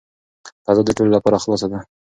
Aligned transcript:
فضا 0.65 0.81
د 0.85 0.89
ټولو 0.97 1.09
لپاره 1.17 1.41
خلاصه 1.43 1.67
ده. 1.71 1.79